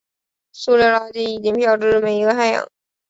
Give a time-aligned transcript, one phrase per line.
[0.51, 2.67] 塑料垃圾已经飘至每一个海洋。